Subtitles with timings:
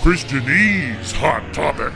[0.00, 1.92] Christianese Hot Topic.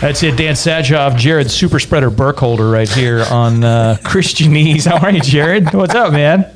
[0.00, 4.86] That's it, Dan Satchoff, Jared Super Spreader Burkholder right here on uh, Christianese.
[4.86, 5.72] How are you, Jared?
[5.72, 6.46] What's up, man?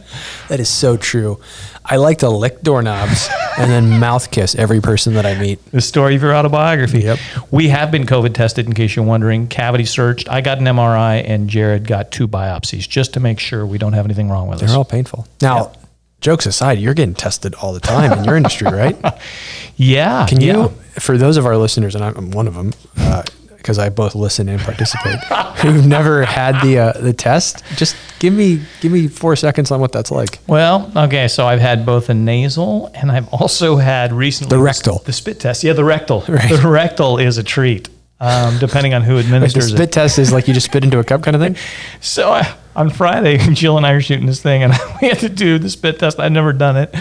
[0.48, 1.40] That is so true.
[1.85, 3.29] I like to lick doorknobs
[3.59, 5.65] and then mouth kiss every person that I meet.
[5.72, 7.01] The story of your autobiography.
[7.01, 7.19] Yep.
[7.51, 9.49] We have been COVID tested, in case you're wondering.
[9.49, 10.29] Cavity searched.
[10.29, 13.95] I got an MRI, and Jared got two biopsies just to make sure we don't
[13.95, 14.69] have anything wrong with us.
[14.69, 15.27] They're all painful.
[15.41, 15.73] Now,
[16.20, 18.96] jokes aside, you're getting tested all the time in your industry, right?
[19.77, 20.27] yeah.
[20.27, 20.68] Can you, yeah.
[20.98, 22.72] for those of our listeners, and I'm one of them,
[23.56, 25.18] because I both listen and participate,
[25.59, 29.80] who've never had the uh, the test, just give me give me four seconds on
[29.80, 30.38] what that's like.
[30.46, 34.98] Well, okay, so I've had both a nasal and I've also had recently The rectal.
[35.04, 35.64] The spit test.
[35.64, 36.24] Yeah, the rectal.
[36.28, 36.48] Right.
[36.50, 37.88] The rectal is a treat,
[38.20, 39.92] um, depending on who administers Wait, The spit it.
[39.92, 41.56] test is like you just spit into a cup kind of thing.
[42.00, 44.72] So I, on Friday, Jill and I are shooting this thing, and
[45.02, 46.20] we had to do the spit test.
[46.20, 46.95] I'd never done it,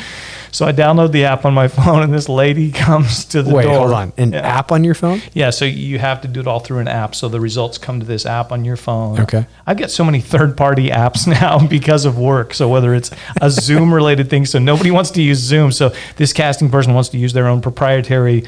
[0.52, 3.64] so I download the app on my phone, and this lady comes to the Wait,
[3.64, 3.78] door.
[3.80, 4.12] hold on.
[4.18, 4.40] An yeah.
[4.40, 5.22] app on your phone?
[5.34, 7.14] Yeah, so you have to do it all through an app.
[7.14, 9.20] So the results come to this app on your phone.
[9.20, 9.46] Okay.
[9.68, 12.56] I've got so many third-party apps now because of work.
[12.56, 15.72] So whether it's a Zoom-related thing, so nobody wants to use Zoom.
[15.72, 18.46] So this casting person wants to use their own proprietary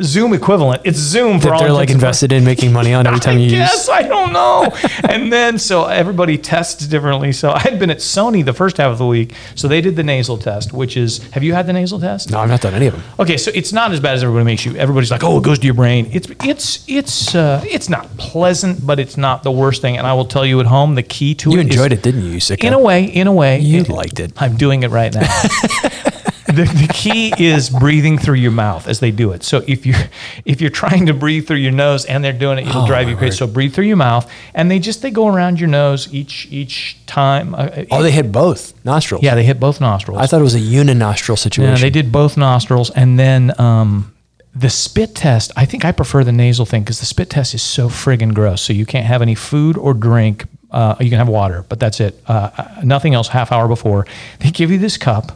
[0.00, 0.82] Zoom equivalent.
[0.84, 3.44] It's Zoom for That all they're like invested in making money on every time you
[3.44, 3.52] use.
[3.52, 4.72] guess I don't know.
[5.08, 7.32] and then so everybody tests differently.
[7.32, 9.96] So I had been at Sony the first half of the week, so they did
[9.96, 12.30] the nasal test, which is have you had the nasal test?
[12.30, 13.02] No, I've not done any of them.
[13.18, 14.76] Okay, so it's not as bad as everybody makes you.
[14.76, 18.86] Everybody's like, "Oh, it goes to your brain." It's it's it's uh, it's not pleasant,
[18.86, 19.96] but it's not the worst thing.
[19.96, 21.54] And I will tell you at home, the key to it.
[21.54, 22.62] You it is- enjoyed it, didn't you, you sicko?
[22.64, 23.04] in a way.
[23.04, 24.32] In a way, You liked it.
[24.36, 25.28] I'm doing it right now.
[26.48, 29.42] the, the key is breathing through your mouth as they do it.
[29.44, 29.96] So if you're
[30.44, 33.08] if you're trying to breathe through your nose and they're doing it, it'll Oh, drive
[33.08, 33.32] you crazy.
[33.34, 33.36] word.
[33.38, 36.96] So breathe through your mouth, and they just they go around your nose each each
[37.06, 37.54] time.
[37.54, 39.22] Uh, Oh, they hit both nostrils.
[39.22, 40.18] yeah, they hit both nostrils.
[40.20, 41.74] I thought it was a uninostril situation.
[41.76, 44.14] Yeah, they did both nostrils, and then um,
[44.54, 45.52] the spit test.
[45.56, 48.62] I think I prefer the nasal thing because the spit test is so friggin' gross.
[48.62, 50.46] So you can't have any food or drink.
[50.70, 52.22] Uh, you can have water, but that's it.
[52.28, 53.28] Uh, uh, nothing else.
[53.28, 54.06] Half hour before
[54.40, 55.32] they give you this cup.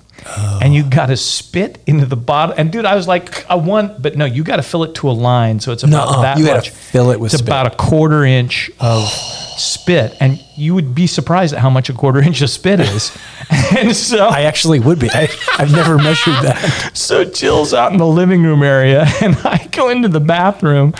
[0.62, 2.54] And you got to spit into the bottle.
[2.56, 5.10] And dude, I was like, I want, but no, you got to fill it to
[5.10, 5.58] a line.
[5.58, 6.22] So it's about Nuh-uh.
[6.22, 6.70] that You much.
[6.70, 7.48] fill it with It's spit.
[7.48, 11.92] about a quarter inch of spit, and you would be surprised at how much a
[11.92, 13.10] quarter inch of spit is.
[13.76, 15.10] and so I actually would be.
[15.10, 15.28] I,
[15.58, 16.90] I've never measured that.
[16.96, 20.94] so Jill's out in the living room area, and I go into the bathroom,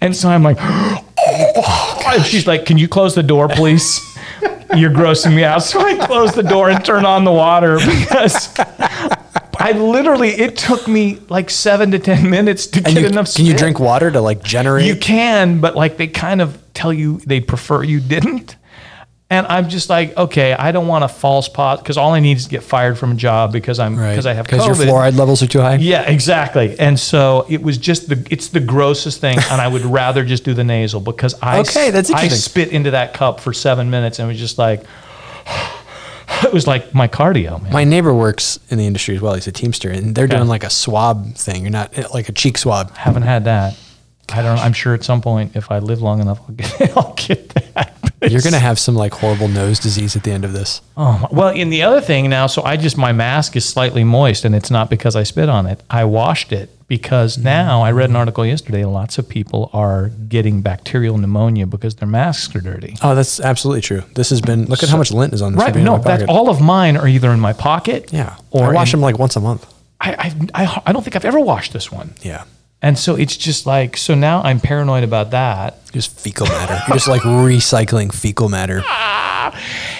[0.00, 0.58] and so I'm like,
[2.18, 4.00] she's like, "Can you close the door, please?
[4.76, 8.52] You're grossing me out." So I close the door and turn on the water because
[9.58, 13.34] I literally it took me like seven to ten minutes to And get you, enough.
[13.34, 14.86] can you drink water to like generate?
[14.86, 18.56] You can, but like they kind of tell you they prefer you didn't.
[19.32, 22.36] And I'm just like, okay, I don't want a false pot because all I need
[22.38, 24.10] is to get fired from a job because I'm right.
[24.10, 25.76] because I have because your fluoride levels are too high.
[25.76, 26.76] Yeah, exactly.
[26.80, 30.42] And so it was just the it's the grossest thing, and I would rather just
[30.42, 34.18] do the nasal because I Okay, that's I spit into that cup for seven minutes
[34.18, 34.82] and was just like
[36.42, 37.72] it was like my cardio, man.
[37.72, 39.34] My neighbor works in the industry as well.
[39.34, 40.36] He's a teamster, and they're Okay.
[40.38, 41.62] doing like a swab thing.
[41.62, 42.90] You're not eh, like a cheek swab.
[42.96, 43.76] Haven't had that.
[44.32, 44.58] I don't.
[44.58, 47.96] I'm sure at some point, if I live long enough, I'll get I'll get that.
[48.22, 50.82] You're gonna have some like horrible nose disease at the end of this.
[50.96, 54.44] Oh well, in the other thing now, so I just my mask is slightly moist,
[54.44, 55.82] and it's not because I spit on it.
[55.88, 57.44] I washed it because mm.
[57.44, 58.84] now I read an article yesterday.
[58.84, 62.96] Lots of people are getting bacterial pneumonia because their masks are dirty.
[63.02, 64.02] Oh, that's absolutely true.
[64.14, 64.66] This has been.
[64.66, 65.64] Look at how much lint is on this.
[65.64, 65.76] Right?
[65.76, 68.12] No, that's all of mine are either in my pocket.
[68.12, 69.66] Yeah, Or I wash in- them like once a month.
[70.00, 70.12] I,
[70.54, 72.44] I I I don't think I've ever washed this one, Yeah,
[72.82, 75.84] and so it's just like so now I'm paranoid about that.
[75.92, 76.78] just fecal matter.
[76.88, 78.82] You're just like recycling fecal matter.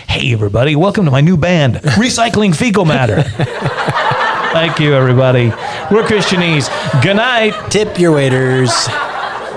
[0.07, 3.23] Hey, everybody, welcome to my new band, Recycling Fecal Matter.
[4.53, 5.49] Thank you, everybody.
[5.91, 6.69] We're Christianese.
[7.03, 7.53] Good night.
[7.71, 8.71] Tip your waiters,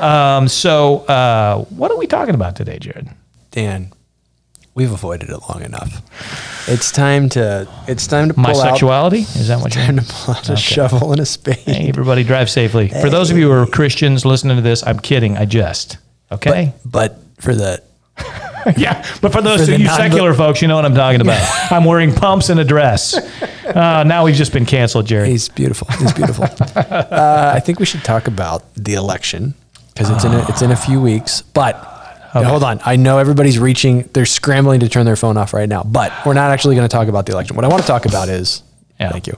[0.02, 3.10] Um, so, uh, what are we talking about today, Jared?
[3.52, 3.93] Dan.
[4.76, 6.02] We've avoided it long enough.
[6.68, 7.68] It's time to.
[7.88, 8.56] It's time to pull My out.
[8.58, 9.20] sexuality?
[9.20, 11.58] Is that what you're Time to pull out a shovel and a spade.
[11.58, 12.90] Hey, everybody, drive safely.
[12.90, 15.38] For those of you who are Christians listening to this, I'm kidding.
[15.38, 15.98] I jest.
[16.32, 16.74] Okay?
[16.86, 17.84] But for the
[18.78, 19.06] yeah.
[19.22, 21.42] But for those For of you non- secular folks, you know what I'm talking about.
[21.72, 23.16] I'm wearing pumps and a dress.
[23.66, 25.30] Uh, now we've just been canceled, Jerry.
[25.30, 25.88] He's beautiful.
[26.00, 26.46] He's beautiful.
[26.76, 29.54] uh, I think we should talk about the election
[29.94, 31.42] because it's in a, it's in a few weeks.
[31.42, 31.76] But
[32.34, 34.10] Um, hold on, I know everybody's reaching.
[34.14, 35.84] They're scrambling to turn their phone off right now.
[35.84, 37.56] But we're not actually going to talk about the election.
[37.56, 38.64] What I want to talk about is
[39.00, 39.12] Yeah.
[39.12, 39.38] thank you.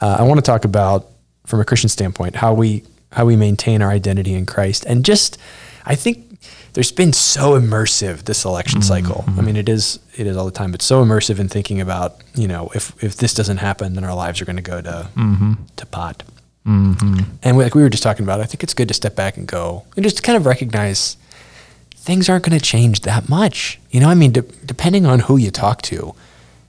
[0.00, 1.06] Uh, I want to talk about
[1.46, 5.38] from a Christian standpoint how we how we maintain our identity in Christ and just
[5.86, 6.34] I think
[6.74, 9.06] there's been so immersive this election mm-hmm.
[9.06, 9.24] cycle.
[9.38, 12.16] I mean, it is it is all the time, but so immersive in thinking about
[12.34, 15.08] you know if if this doesn't happen, then our lives are going to go to
[15.16, 15.52] mm-hmm.
[15.76, 16.22] to pot.
[16.66, 17.20] Mm-hmm.
[17.42, 19.36] And we, like we were just talking about, I think it's good to step back
[19.36, 21.16] and go and just kind of recognize
[22.04, 23.80] things aren't going to change that much.
[23.90, 26.14] You know, I mean, de- depending on who you talk to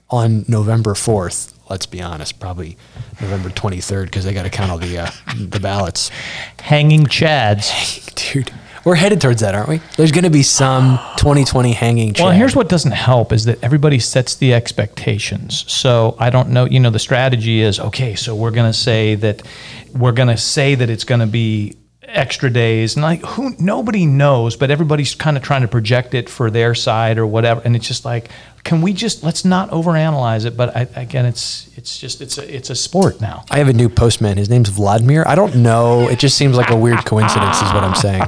[0.09, 2.77] on November 4th, let's be honest, probably
[3.19, 6.09] November 23rd, because they got to count all the, uh, the ballots.
[6.59, 8.15] Hanging chads.
[8.33, 8.49] Dude,
[8.85, 9.81] we're headed towards that, aren't we?
[9.97, 13.99] There's going to be some 2020 hanging Well, here's what doesn't help is that everybody
[13.99, 15.69] sets the expectations.
[15.69, 19.15] So I don't know, you know, the strategy is okay, so we're going to say
[19.15, 19.41] that
[19.93, 21.75] we're going to say that it's going to be
[22.07, 26.29] extra days and like who nobody knows, but everybody's kind of trying to project it
[26.29, 28.29] for their side or whatever and it's just like
[28.63, 32.55] can we just let's not overanalyze it, but I, again it's it's just it's a
[32.55, 33.45] it's a sport now.
[33.51, 34.37] I have a new postman.
[34.37, 35.23] His name's Vladimir.
[35.27, 36.09] I don't know.
[36.09, 38.23] It just seems like a weird coincidence, is what I'm saying.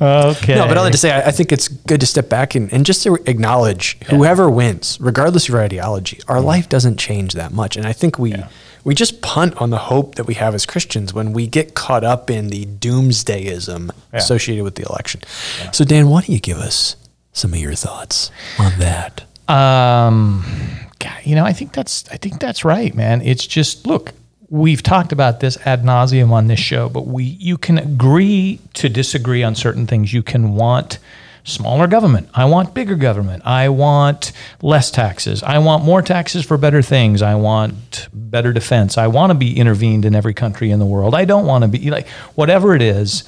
[0.00, 0.54] Okay.
[0.54, 2.72] No, but all that to say, I, I think it's good to step back and,
[2.72, 6.44] and just to acknowledge whoever wins, regardless of your ideology, our mm.
[6.44, 7.76] life doesn't change that much.
[7.76, 8.34] And I think we
[8.84, 12.04] we just punt on the hope that we have as Christians when we get caught
[12.04, 15.20] up in the doomsdayism associated with the election.
[15.72, 16.96] So, Dan, why don't you give us
[17.32, 19.24] some of your thoughts on that?
[19.48, 20.44] Um,
[20.98, 23.20] God, you know, I think that's I think that's right, man.
[23.22, 24.12] It's just look,
[24.48, 28.88] we've talked about this ad nauseum on this show, but we you can agree to
[28.88, 30.12] disagree on certain things.
[30.12, 30.98] You can want
[31.44, 32.28] smaller government.
[32.34, 33.42] I want bigger government.
[33.46, 34.32] I want
[34.62, 35.42] less taxes.
[35.42, 37.22] I want more taxes for better things.
[37.22, 38.98] I want better defense.
[38.98, 41.14] I want to be intervened in every country in the world.
[41.14, 43.24] I don't want to be like whatever it is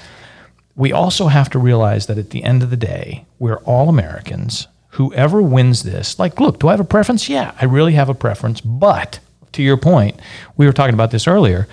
[0.75, 4.69] we also have to realize that at the end of the day, we're all Americans.
[4.91, 7.29] Whoever wins this, like, look, do I have a preference?
[7.29, 8.61] Yeah, I really have a preference.
[8.61, 9.21] But
[9.53, 10.19] to your point,
[10.57, 11.69] we were talking about this earlier.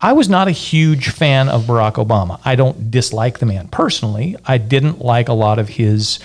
[0.00, 2.38] I was not a huge fan of Barack Obama.
[2.44, 4.36] I don't dislike the man personally.
[4.44, 6.18] I didn't like a lot of his,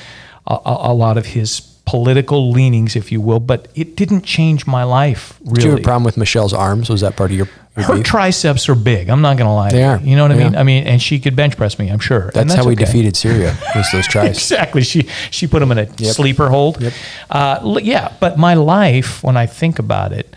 [0.45, 3.39] a, a lot of his political leanings, if you will.
[3.39, 5.61] But it didn't change my life really.
[5.61, 6.89] Do you have a problem with Michelle's arms?
[6.89, 8.05] Was that part of your, your Her beef?
[8.05, 9.09] triceps are big.
[9.09, 9.71] I'm not going to lie.
[9.71, 9.97] They are.
[9.99, 10.55] You know what I mean?
[10.57, 11.89] I mean, and she could bench press me.
[11.89, 12.31] I'm sure.
[12.35, 12.83] And That's, how we okay.
[12.85, 13.57] defeated Syria.
[13.75, 14.37] Was those triceps?
[14.51, 14.81] Exactly.
[14.83, 16.83] She she put him in a sleeper hold.
[17.29, 20.35] Uh, yeah, but my life, when I think about it,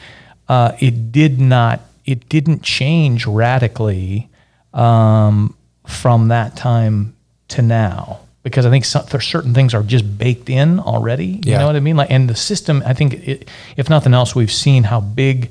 [0.48, 1.80] uh, it did not.
[2.04, 4.28] It didn't change radically
[4.74, 5.54] um,
[5.86, 7.14] from that time
[7.48, 11.26] to now because I think some, certain things are just baked in already.
[11.26, 11.58] You Yeah.
[11.58, 11.96] know what I mean?
[11.96, 12.82] Like, and the system.
[12.84, 15.50] I think, it, if nothing else, we've seen how big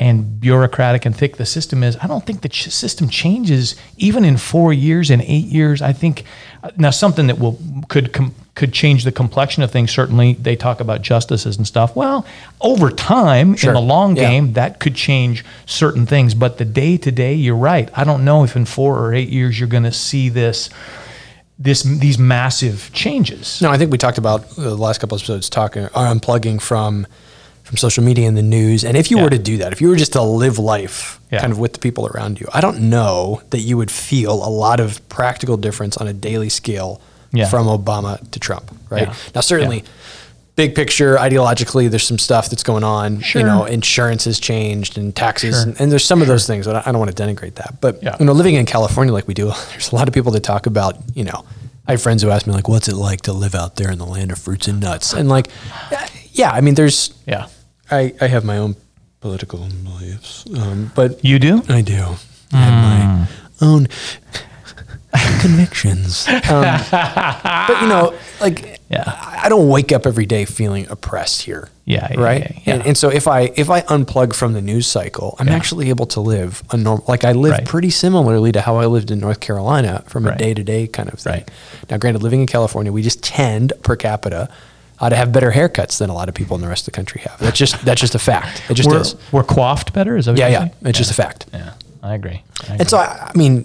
[0.00, 1.96] and bureaucratic and thick the system is.
[2.02, 5.82] I don't think the ch- system changes even in four years and eight years.
[5.82, 6.24] I think
[6.62, 7.58] uh, now something that will
[7.88, 9.90] could com- could change the complexion of things.
[9.90, 11.96] Certainly, they talk about justices and stuff.
[11.96, 12.26] Well,
[12.60, 13.70] over time, Sure.
[13.70, 14.28] in the long Yeah.
[14.28, 16.34] game, that could change certain things.
[16.34, 17.88] But the day to day, you're right.
[17.94, 20.68] I don't know if in four or eight years you're going to see this.
[21.58, 23.60] This, these massive changes.
[23.62, 27.06] No, I think we talked about uh, the last couple episodes talking or unplugging from
[27.62, 28.82] from social media and the news.
[28.84, 29.22] And if you Yeah.
[29.24, 31.40] were to do that, if you were just to live life Yeah.
[31.40, 34.50] kind of with the people around you, I don't know that you would feel a
[34.50, 37.00] lot of practical difference on a daily scale
[37.32, 37.48] Yeah.
[37.48, 39.08] from Obama to Trump, right?
[39.08, 39.14] Yeah.
[39.34, 39.84] Now, certainly.
[40.54, 43.20] Big picture, ideologically, there's some stuff that's going on.
[43.20, 43.40] Sure.
[43.40, 45.62] You know, insurance has changed and taxes, Sure.
[45.62, 46.66] and, and there's some of those things.
[46.66, 47.80] But I I don't want to denigrate that.
[47.80, 48.16] But Yeah.
[48.20, 50.66] you know, living in California like we do, there's a lot of people that talk
[50.66, 51.46] about, you know,
[51.88, 53.96] I have friends who ask me like, "What's it like to live out there in
[53.98, 55.48] the land of fruits and nuts?" And like,
[56.32, 57.46] yeah, I mean, there's, Yeah,
[57.90, 58.76] I, I have my own
[59.20, 61.62] political beliefs, um, but you do.
[61.70, 62.16] I do
[62.52, 63.26] and my
[63.66, 63.88] own
[65.40, 66.26] convictions.
[66.28, 69.04] Um, but you know, like, Yeah.
[69.06, 71.68] I don't wake up every day feeling oppressed here.
[71.84, 72.40] Yeah, yeah, right.
[72.40, 72.74] yeah, yeah.
[72.74, 76.06] And, and so if I if I unplug from the news cycle, I'm actually able
[76.06, 77.04] to live a normal.
[77.08, 77.64] Like I live Right.
[77.64, 81.12] pretty similarly to how I lived in North Carolina from a day to day kind
[81.12, 81.32] of thing.
[81.32, 81.50] Right.
[81.90, 84.48] Now, granted, living in California, we just tend per capita.
[85.00, 86.96] Uh, to have better haircuts than a lot of people in the rest of the
[86.96, 87.36] country have.
[87.40, 88.62] That's just that's just a fact.
[88.70, 89.16] It just we're, is.
[89.32, 90.16] we're coiffed better.
[90.16, 90.68] Is that what Yeah, yeah.
[90.88, 91.46] It's just a fact.
[91.52, 91.72] Yeah,
[92.04, 92.44] I agree.
[92.68, 93.64] I And so, I, I mean,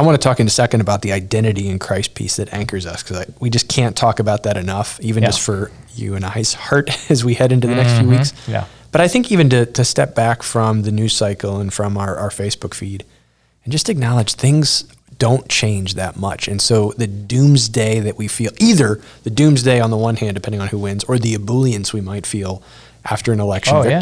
[0.00, 2.86] I want to talk in a second about the identity in Christ piece that anchors
[2.86, 5.28] us because we just can't talk about that enough, even Yeah.
[5.28, 8.32] just for you and I's heart as we head into the next few weeks.
[8.32, 8.52] Mm-hmm.
[8.52, 8.64] Yeah.
[8.92, 12.16] But I think even to, to step back from the news cycle and from our,
[12.16, 13.04] our Facebook feed
[13.64, 14.84] and just acknowledge things
[15.18, 16.48] don't change that much.
[16.48, 20.62] And so the doomsday that we feel, either the doomsday on the one hand, depending
[20.62, 22.62] on who wins, or the ebullience we might feel
[23.04, 24.00] after an election Oh, yeah.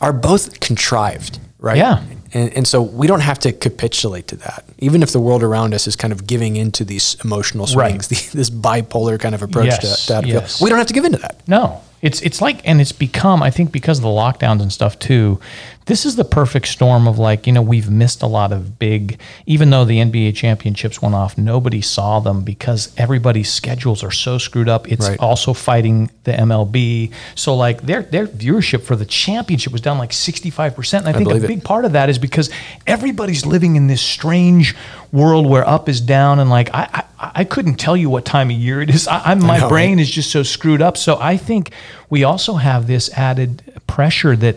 [0.00, 1.76] Are both contrived, right?
[1.76, 2.02] Yeah.
[2.32, 4.64] And, and so we don't have to capitulate to that.
[4.78, 7.90] Even if the world around us is kind of giving into these emotional Right.
[8.00, 10.62] swings, the, this bipolar kind of approach Yes, to, to how to feel, yes.
[10.62, 11.36] we don't have to give into that.
[11.48, 14.98] No, It's it's like and it's become I think because of the lockdowns and stuff
[14.98, 15.40] too.
[15.86, 19.18] This is the perfect storm of like you know we've missed a lot of big
[19.46, 24.38] even though the NBA championships went off nobody saw them because everybody's schedules are so
[24.38, 24.90] screwed up.
[24.90, 25.18] It's Right.
[25.18, 27.10] also fighting the MLB.
[27.34, 30.98] So like their their viewership for the championship was down like 65%.
[31.00, 31.48] And I think a believe it.
[31.48, 32.50] big part of that is because
[32.86, 34.76] everybody's living in this strange
[35.10, 38.50] world where up is down and like I I, I couldn't tell you what time
[38.50, 39.08] of year it is.
[39.08, 40.02] I, I'm, my know, brain right?
[40.02, 40.96] is just so screwed up.
[40.96, 41.72] So I think
[42.08, 44.56] we also have this added pressure that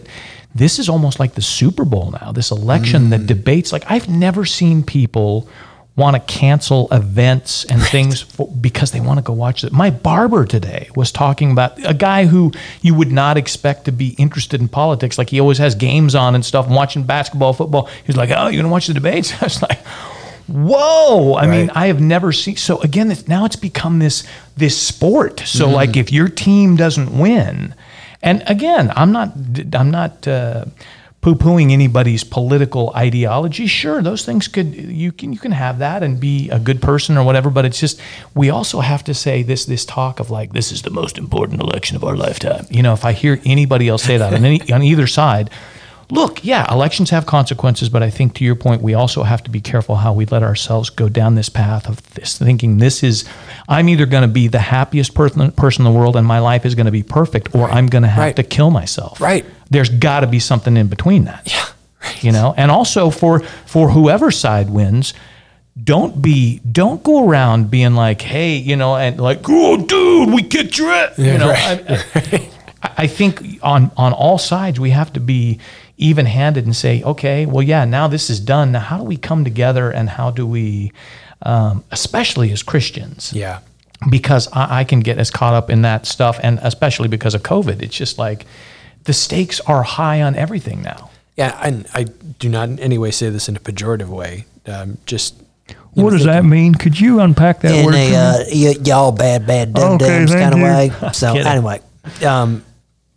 [0.56, 2.32] this is almost like the Super Bowl now.
[2.32, 3.10] This election, Mm.
[3.12, 3.72] the debates.
[3.72, 5.48] Like I've never seen people
[5.96, 9.72] want to cancel events and things for, because they want to go watch it.
[9.72, 14.10] My barber today was talking about a guy who you would not expect to be
[14.18, 15.20] interested in politics.
[15.20, 17.90] Like he always has games on and stuff, and watching basketball, football.
[18.06, 19.80] He's like, "Oh, you're gonna watch the debates?" I was like.
[20.48, 21.36] Whoa!
[21.36, 22.58] I mean, I have never seen.
[22.58, 24.26] So again, it's, now it's become this
[24.58, 25.40] this sport.
[25.46, 27.74] So like, if your team doesn't win,
[28.24, 29.34] and again, I'm not
[29.74, 30.66] I'm not uh,
[31.22, 33.68] poo pooing anybody's political ideology.
[33.68, 37.18] Sure, those things could you can you can have that and be a good person
[37.18, 37.50] or whatever.
[37.50, 38.00] But it's just
[38.34, 41.62] we also have to say this this talk of like this is the most important
[41.62, 42.66] election of our lifetime.
[42.70, 45.50] You know, if I hear anybody else say that on any on either side.
[46.14, 49.50] Look, yeah, elections have consequences, but I think to your point, we also have to
[49.50, 53.26] be careful how we let ourselves go down this path of this thinking this is,
[53.68, 56.66] I'm either going to be the happiest person, person in the world and my life
[56.68, 58.36] is going to be perfect, or I'm going to have Right.
[58.36, 59.20] to kill myself.
[59.20, 59.44] Right.
[59.72, 61.52] There's got to be something in between that.
[61.52, 61.66] Yeah.
[62.04, 62.24] Right.
[62.24, 65.14] You know, and also for for whoever side wins,
[65.82, 70.44] don't be don't go around being like, hey, you know, and like, oh, dude, we
[70.44, 71.18] kicked your ass.
[71.18, 71.84] You know, right.
[71.90, 72.50] I, I,
[73.04, 75.60] I think on on all sides we have to be
[75.98, 78.72] even handed and say, okay, well, yeah, now this is done.
[78.72, 80.92] Now, how do we come together and how do we,
[81.44, 83.60] um, especially as Christians, Yeah.
[84.10, 87.44] because I, I can get as caught up in that stuff, and especially because of
[87.44, 88.46] COVID, it's just like
[89.04, 91.10] the stakes are high on everything now.
[91.36, 92.04] Yeah, and I
[92.40, 94.46] do not in any way say this in a pejorative way.
[94.66, 95.36] Um, just
[95.94, 96.74] What does that mean?
[96.76, 97.96] Could you unpack that in word?
[97.96, 100.92] a uh, y- y'all bad bad dum Okay, dums thank kind of way.
[101.14, 101.82] So anyway,
[102.26, 102.64] um,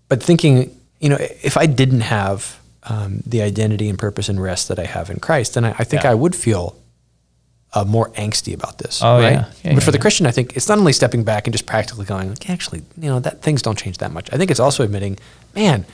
[0.09, 4.69] but thinking, you know, if I didn't have um, the identity and purpose and rest
[4.69, 6.13] that I have in Christ, then I, I think Yeah.
[6.13, 6.77] I would feel
[7.75, 9.03] uh, more angsty about this.
[9.03, 9.33] Oh, right?
[9.33, 9.51] yeah.
[9.65, 9.99] Yeah, but for the.
[9.99, 13.09] Christian, I think it's not only stepping back and just practically going, like, actually, you
[13.11, 14.33] know, that things don't change that much.
[14.33, 15.19] I think it's also admitting,
[15.55, 15.85] man,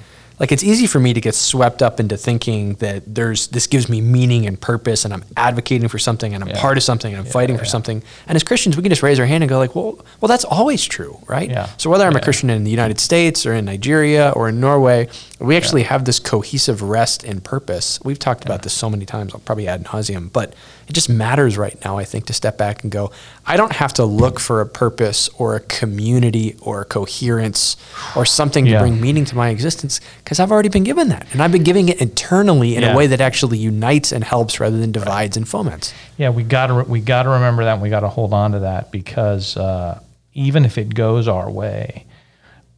[0.42, 3.88] like it's easy for me to get swept up into thinking that there's this gives
[3.88, 6.60] me meaning and purpose, and I'm advocating for something, and I'm Yeah.
[6.60, 7.70] part of something, and I'm fighting for yeah.
[7.70, 8.02] something.
[8.26, 10.42] And as Christians, we can just raise our hand and go, like, well, well, that's
[10.44, 11.48] always true, right?
[11.48, 11.68] Yeah.
[11.76, 15.08] So whether I'm a Christian in the United States or in Nigeria or in Norway,
[15.38, 18.00] we actually have this cohesive rest and purpose.
[18.02, 19.34] We've talked about this so many times.
[19.34, 20.54] I'll probably ad nauseum, but
[20.88, 21.98] it just matters right now.
[21.98, 23.10] I think to step back and go,
[23.46, 27.76] I don't have to look for a purpose or a community or a coherence
[28.16, 28.74] or something Yeah.
[28.74, 31.62] to bring meaning to my existence because I've already been given that, and I've been
[31.64, 32.92] giving it internally in Yeah.
[32.92, 35.92] a way that actually unites and helps rather than divides and foments.
[36.18, 37.74] Yeah, we got to we got to remember that.
[37.74, 40.00] and We got to hold on to that because uh,
[40.34, 42.06] even if it goes our way,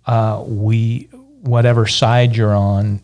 [0.07, 1.09] uh, we
[1.43, 3.01] whatever side you're on,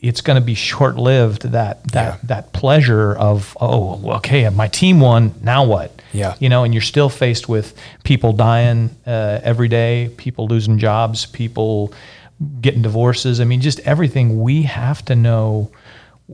[0.00, 1.42] it's going to be short lived.
[1.42, 2.16] That that Yeah.
[2.24, 5.34] that pleasure of oh okay, my team won.
[5.42, 5.90] Now what?
[6.12, 6.36] Yeah.
[6.38, 11.26] you know, and you're still faced with people dying uh, every day, people losing jobs,
[11.26, 11.92] people
[12.60, 13.40] getting divorces.
[13.40, 14.40] I mean, just everything.
[14.40, 15.70] We have to know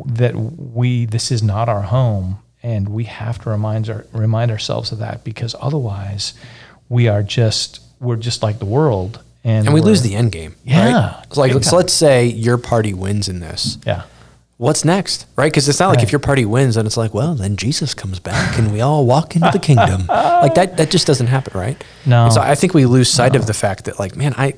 [0.07, 4.93] that we this is not our home, and we have to remind our, remind ourselves
[4.93, 6.35] of that because otherwise,
[6.89, 10.57] we are just we're just like the world, and, And we lose the end game.
[10.65, 11.17] Yeah.
[11.19, 11.37] Right?
[11.37, 13.79] Like, so let's say your party wins in this.
[13.87, 14.03] yeah.
[14.57, 15.53] what's next, right?
[15.53, 16.05] Because it's not like Right.
[16.05, 19.05] if your party wins, then it's like, well, then Jesus comes back and we all
[19.05, 20.07] walk into the kingdom.
[20.09, 21.83] like that, that just doesn't happen, right?
[22.07, 22.25] No.
[22.25, 24.55] And so I think we lose sight of the fact that, like, man, I,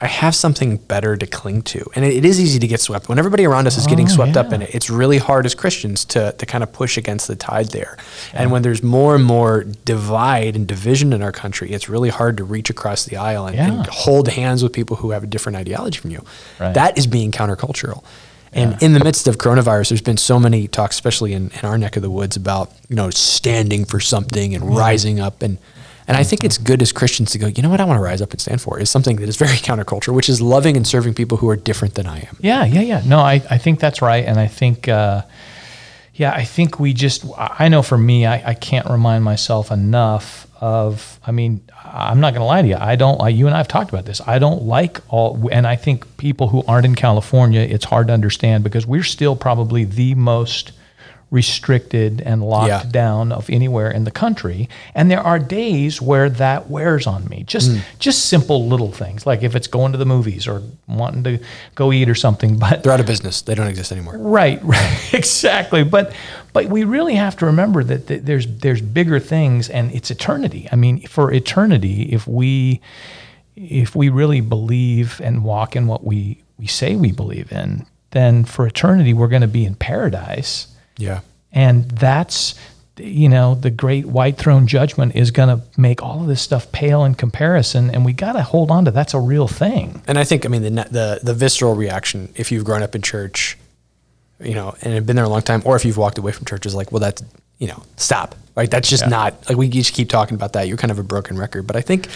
[0.00, 3.08] I have something better to cling to, and it, it is easy to get swept
[3.08, 4.72] when everybody around us is getting Oh, swept up in it.
[4.72, 7.96] It's really hard as Christians to to kind of push against the tide there,
[8.32, 12.36] and when there's more and more divide and division in our country, it's really hard
[12.36, 15.56] to reach across the aisle and, and hold hands with people who have a different
[15.58, 16.24] ideology from you.
[16.60, 16.74] Right.
[16.74, 18.04] That is being countercultural.
[18.52, 18.78] And Yeah.
[18.86, 21.96] in the midst of coronavirus, there's been so many talks, especially in, in our neck
[21.96, 25.42] of the woods, about you know standing for something and rising up.
[25.42, 25.58] And
[26.08, 28.02] and I think it's good as Christians to go, you know what, I want to
[28.02, 30.86] rise up and stand for is something that is very countercultural, which is loving and
[30.86, 32.36] serving people who are different than I am.
[32.40, 33.02] Yeah, yeah, yeah.
[33.04, 34.24] No, I, I think that's right.
[34.24, 35.22] And I think, uh,
[36.14, 40.46] yeah, I think we just, I know for me, I, I can't remind myself enough
[40.62, 42.76] of, I mean, I'm not going to lie to you.
[42.76, 44.22] I don't, you and I have talked about this.
[44.26, 48.14] I don't like all, and I think people who aren't in California, it's hard to
[48.14, 50.72] understand because we're still probably the most
[51.30, 52.82] restricted and locked Yeah.
[52.90, 54.68] down of anywhere in the country.
[54.94, 57.44] And there are days where that wears on me.
[57.46, 57.80] Just Mm.
[57.98, 61.38] just simple little things, like if it's going to the movies or wanting to
[61.74, 62.56] go eat or something.
[62.56, 63.42] But They're out of business.
[63.42, 64.16] They don't exist anymore.
[64.18, 65.84] Right, right, exactly.
[65.84, 66.12] But
[66.54, 70.68] but we really have to remember that, that there's there's bigger things, and it's eternity.
[70.72, 72.80] I mean, for eternity, if we
[73.54, 78.44] if we really believe and walk in what we we say we believe in, then
[78.44, 80.68] for eternity we're going to be in paradise,
[80.98, 81.20] Yeah.
[81.52, 82.54] and that's
[82.98, 86.70] you know the great white throne judgment is going to make all of this stuff
[86.72, 90.02] pale in comparison, and we got to hold on to that's a real thing.
[90.08, 93.02] And I think, I mean, the, the the visceral reaction, if you've grown up in
[93.02, 93.56] church,
[94.40, 96.44] you know, and have been there a long time, or if you've walked away from
[96.46, 97.22] church, is like, well, that's,
[97.58, 98.34] you know, stop.
[98.54, 98.68] Right?
[98.68, 99.10] That's just Yeah.
[99.10, 100.66] not like we just keep talking about that.
[100.66, 101.64] You're kind of a broken record.
[101.64, 102.08] But I think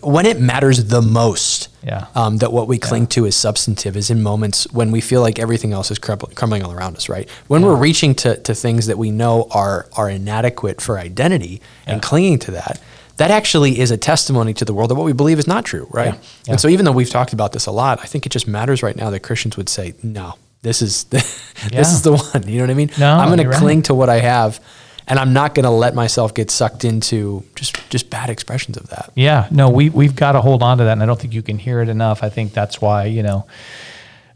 [0.00, 2.06] when it matters the most, Yeah.
[2.14, 5.40] um, that what we cling to is substantive, is in moments when we feel like
[5.40, 7.08] everything else is crumbling all around us.
[7.08, 7.28] Right?
[7.48, 12.00] When we're reaching to to things that we know are are inadequate for identity and
[12.00, 12.78] clinging to that.
[13.16, 15.88] That actually is a testimony to the world that what we believe is not true,
[15.90, 16.14] right?
[16.14, 16.20] Yeah.
[16.44, 16.50] Yeah.
[16.52, 18.80] And so even though we've talked about this a lot, I think it just matters
[18.84, 21.80] right now that Christians would say, no, this is this Yeah.
[21.80, 22.48] is the one.
[22.48, 22.90] You know what I mean?
[22.98, 23.60] No, I'm going to you're right.
[23.60, 24.60] cling to what I have,
[25.06, 28.88] and I'm not going to let myself get sucked into just just bad expressions of
[28.90, 29.10] that.
[29.14, 31.42] Yeah, no, we we've got to hold on to that, and I don't think you
[31.42, 32.22] can hear it enough.
[32.22, 33.46] I think that's why you know.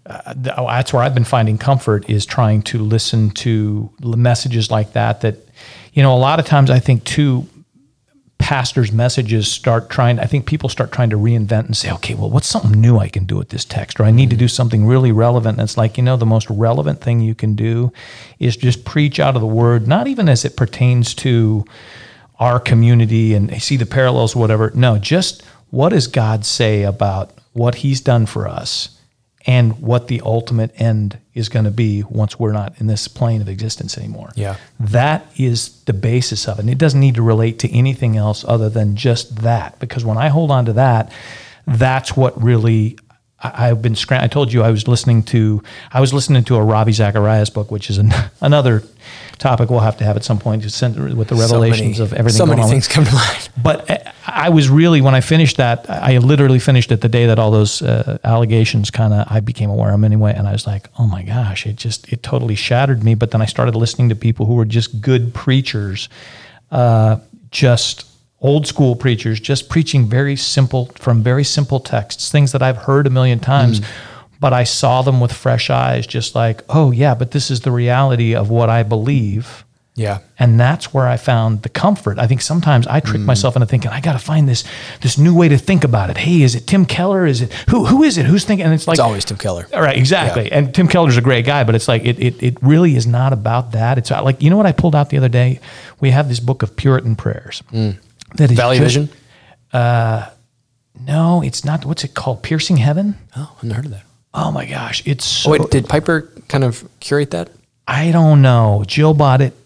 [0.04, 5.20] Uh, that's where I've been finding comfort is trying to listen to messages like that.
[5.20, 5.36] That,
[5.92, 7.46] you know, a lot of times I think too,
[8.42, 10.18] pastors' messages start trying.
[10.18, 13.08] I think people start trying to reinvent and say, okay, well, what's something new I
[13.08, 15.58] can do with this text, or I need to do something really relevant.
[15.58, 17.92] And it's like, you know, the most relevant thing you can do
[18.40, 21.64] is just preach out of the word, not even as it pertains to
[22.40, 24.72] our community and see the parallels, whatever.
[24.74, 28.98] No, just what does God say about what He's done for us
[29.46, 33.40] and what the ultimate end is going to be once we're not in this plane
[33.40, 34.30] of existence anymore.
[34.36, 34.56] Yeah.
[34.78, 36.62] That is the basis of it.
[36.62, 39.78] And it doesn't need to relate to anything else other than just that.
[39.80, 41.10] Because when I hold on to that,
[41.66, 42.98] that's what really
[43.42, 46.56] I- I've been scram- I told you I was listening to I was listening to
[46.56, 48.82] a Ravi Zacharias book, which is an, another
[49.38, 52.38] topic we'll have to have at some point with the revelations so many, of everything.
[52.38, 52.68] So many on.
[52.68, 53.48] things come to mind.
[53.62, 57.26] But uh, I was really when I finished that, I literally finished it the day
[57.26, 60.52] that all those uh, allegations kind of I became aware of them anyway, and I
[60.52, 63.14] was like, oh my gosh, it just it totally shattered me.
[63.14, 66.08] But then I started listening to people who were just good preachers,
[66.70, 67.18] uh,
[67.50, 68.06] just
[68.42, 73.06] old school preachers, just preaching very simple from very simple texts, things that I've heard
[73.06, 73.80] a million times.
[73.80, 73.86] Mm.
[74.40, 77.70] But I saw them with fresh eyes, just like, oh yeah, but this is the
[77.70, 79.64] reality of what I believe.
[79.94, 80.20] Yeah.
[80.38, 82.18] And that's where I found the comfort.
[82.18, 83.26] I think sometimes I trick mm.
[83.26, 84.64] myself into thinking I got to find this
[85.02, 86.16] this new way to think about it.
[86.16, 87.26] Hey, is it Tim Keller?
[87.26, 88.24] Is it who who is it?
[88.24, 88.64] Who's thinking?
[88.64, 89.68] And it's like It's always Tim Keller.
[89.72, 90.50] all right, exactly.
[90.50, 93.32] And Tim Keller's a great guy, but it's like it, it it really is not
[93.32, 93.98] about that.
[93.98, 95.60] It's like you know what I pulled out the other day.
[96.00, 97.62] We have this book of Puritan prayers.
[97.70, 97.98] Mm.
[98.36, 99.08] That is Valley just- Vision?
[101.04, 101.84] No, it's not.
[101.84, 102.42] What's it called?
[102.42, 103.16] Piercing Heaven.
[103.36, 104.04] Oh, I've never heard of that.
[104.34, 105.48] Oh my gosh, it's so.
[105.48, 107.50] Oh, wait, did Piper kind of curate that?
[107.88, 108.84] I don't know.
[108.86, 109.56] Jill bought it uh,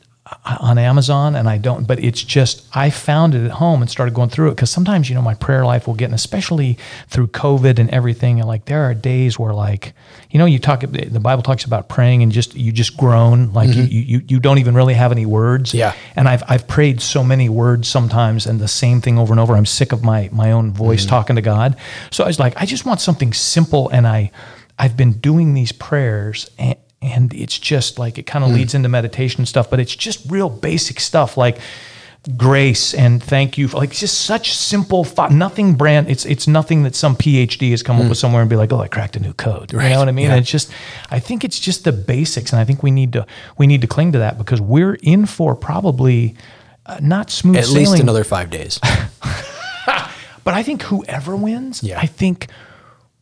[0.45, 4.13] on Amazon and I don't, but it's just, I found it at home and started
[4.13, 7.29] going through it because sometimes, you know, my prayer life will get, and especially through
[7.29, 8.41] COVID and everything.
[8.41, 9.93] And like, there are days where like,
[10.31, 13.71] you know, you talk, the Bible talks about praying and just, you just groan, like
[13.71, 13.83] mm-hmm.
[13.83, 15.73] you, you, you don't even really have any words.
[15.73, 15.95] Yeah.
[16.17, 19.55] And I've, I've prayed so many words sometimes and the same thing over and over.
[19.55, 21.11] I'm sick of my, my own voice mm-hmm.
[21.11, 21.77] talking to God.
[22.11, 23.91] So I was like, I just want something simple.
[23.91, 24.33] And I,
[24.77, 26.77] I've been doing these prayers and,
[27.07, 30.49] and it's just like it kind of leads into meditation stuff, but it's just real
[30.51, 31.59] basic stuff like
[32.37, 36.11] grace and thank you for like just such simple thought, nothing brand.
[36.11, 38.81] It's it's nothing that some PhD has come up with somewhere and be like, oh,
[38.81, 39.73] I cracked a new code.
[39.73, 40.27] You know what I mean?
[40.27, 40.37] yeah.
[40.37, 40.73] It's just,
[41.11, 43.27] I think it's just the basics, and I think we need to
[43.59, 46.35] we need to cling to that because we're in for probably
[46.87, 48.81] uh, not smooth At sailing, least another five days.
[50.45, 52.01] but I think whoever wins, Yeah.
[52.01, 52.49] I think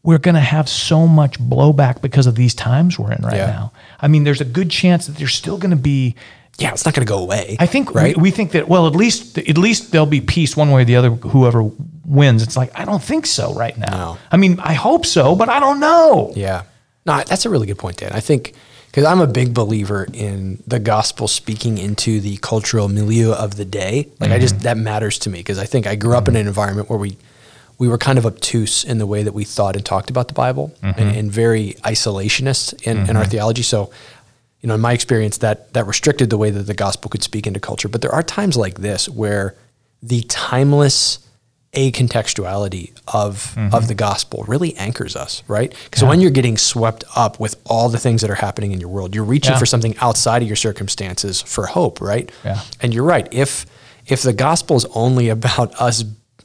[0.04, 3.46] we're going to have so much blowback because of these times we're in right Yeah.
[3.46, 3.72] now.
[4.00, 6.14] I mean, there's a good chance that there's still going to be.
[6.58, 7.56] yeah, it's not going to go away.
[7.58, 8.16] I think right.
[8.16, 10.84] we, we think that well, at least at least there'll be peace one way or
[10.84, 11.10] the other.
[11.10, 11.68] Whoever
[12.04, 13.90] wins, it's like I don't think so right now.
[13.90, 14.18] No.
[14.30, 16.32] I mean, I hope so, but I don't know.
[16.36, 16.62] Yeah.
[17.06, 18.12] No, that's a really good point, Dan.
[18.12, 18.54] I think
[18.86, 23.64] because I'm a big believer in the gospel speaking into the cultural milieu of the
[23.64, 24.08] day.
[24.20, 24.64] Like I just mm-hmm.
[24.64, 26.42] that matters to me because I think I grew up in mm-hmm.
[26.42, 27.16] an environment where we
[27.78, 30.34] we were kind of obtuse in the way that we thought and talked about the
[30.34, 33.62] Bible and, and very isolationist in, in our theology.
[33.62, 33.90] So,
[34.60, 37.46] you know, in my experience, that that restricted the way that the gospel could speak
[37.46, 37.88] into culture.
[37.88, 39.54] But there are times like this where
[40.02, 41.18] the timeless
[41.76, 43.74] a contextuality of Mm-hmm.
[43.74, 45.74] of the gospel really anchors us, right?
[45.84, 48.88] Because when you're getting swept up with all the things that are happening in your
[48.88, 49.58] world, you're reaching Yeah.
[49.58, 52.30] for something outside of your circumstances for hope, right?
[52.44, 52.60] Yeah.
[52.80, 53.26] And you're right.
[53.32, 53.66] If
[54.06, 56.04] if the gospel is only about us,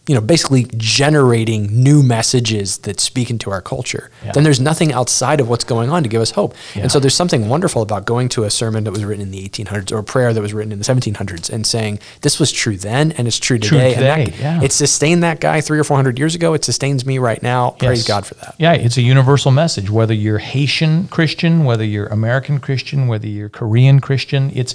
[0.10, 4.32] you know, basically generating new messages that speak into our culture, Yeah.
[4.34, 6.56] then there's nothing outside of what's going on to give us hope.
[6.76, 6.82] Yeah.
[6.84, 9.48] And so there's something wonderful about going to a sermon that was written in the
[9.48, 12.76] 1800s or a prayer that was written in the 1700s and saying this was true
[12.76, 13.94] then and it's true True today.
[13.94, 14.64] and that, today, yeah.
[14.64, 16.54] it sustained that guy three or four hundred years ago.
[16.54, 17.72] It sustains me right now.
[17.72, 18.08] Praise Yes.
[18.08, 18.56] God for that.
[18.58, 19.90] Yeah, it's a universal message.
[19.90, 24.74] Whether you're Haitian Christian, whether you're American Christian, whether you're Korean Christian, it's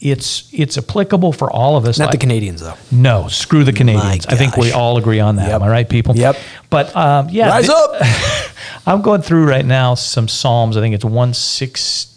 [0.00, 1.98] it's it's applicable for all of us.
[1.98, 2.74] Not the Canadians though.
[2.92, 4.26] No, screw the Canadians.
[4.26, 4.70] I think we.
[4.76, 5.46] All agree on that.
[5.48, 5.54] Yep.
[5.56, 6.16] Am I right, people?
[6.16, 6.36] Yep.
[6.70, 7.90] But um, yeah, Rise up.
[8.86, 10.76] I'm going through right now some Psalms.
[10.76, 12.16] I think it's one six,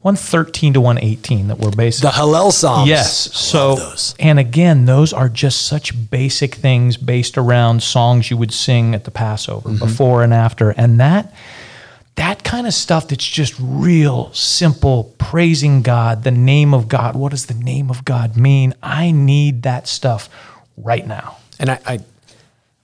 [0.00, 2.88] one thirteen to one eighteen that we're basically The Hallel Psalms.
[2.88, 3.32] Yes.
[3.34, 3.78] So,
[4.18, 9.04] and again, those are just such basic things based around songs you would sing at
[9.04, 9.78] the Passover, Mm-hmm.
[9.78, 11.32] before and after, and that
[12.16, 17.16] that kind of stuff that's just real simple praising God, the name of God.
[17.16, 18.74] What does the name of God mean?
[18.82, 20.28] I need that stuff
[20.76, 21.38] right now.
[21.62, 22.00] And I, I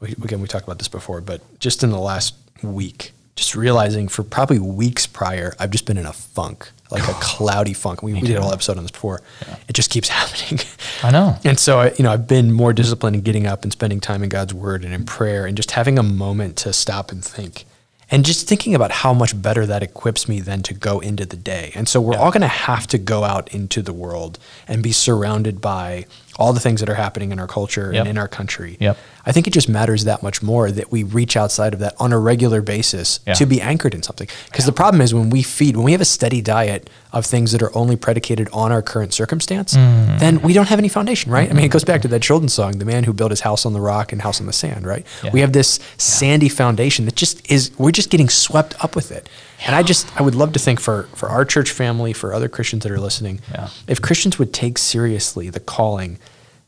[0.01, 4.09] we, again, we talked about this before, but just in the last week, just realizing
[4.09, 8.03] for probably weeks prior, I've just been in a funk, like a cloudy funk.
[8.03, 9.21] We, we did a whole episode on this before.
[9.69, 10.61] It just keeps happening.
[11.03, 11.37] I know.
[11.45, 14.23] And so, I, you know, I've been more disciplined in getting up and spending time
[14.23, 17.65] in God's Word and in prayer, and just having a moment to stop and think,
[18.11, 21.37] and just thinking about how much better that equips me than to go into the
[21.37, 21.73] day.
[21.75, 24.39] And so, we're all going to have to go out into the world
[24.69, 26.07] and be surrounded by
[26.39, 28.01] all the things that are happening in our culture Yep.
[28.01, 28.77] and in our country.
[28.81, 28.97] Yep.
[29.27, 32.13] I think it just matters that much more that we reach outside of that on
[32.13, 33.35] a regular basis Yeah.
[33.35, 34.29] to be anchored in something.
[34.51, 37.51] Because the problem is when we feed, when we have a steady diet of things
[37.53, 40.19] that are only predicated on our current circumstance, Mm-hmm.
[40.19, 41.51] then we don't have any foundation, right?
[41.51, 43.67] I mean, it goes back to that children's song, "The Man Who Built His House
[43.67, 45.05] on the Rock and House on the Sand," right?
[45.25, 45.31] Yeah.
[45.33, 47.71] We have this sandy foundation that just is.
[47.79, 49.29] We're just getting swept up with it.
[49.67, 52.49] And I just, I would love to think for for our church family, for other
[52.49, 53.69] Christians that are listening, Yeah.
[53.87, 56.19] if Christians would take seriously the calling